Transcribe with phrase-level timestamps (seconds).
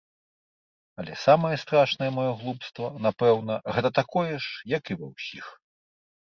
[1.03, 5.45] Але самае страшнае маё глупства, напэўна, гэта такое ж, як і ва ўсіх.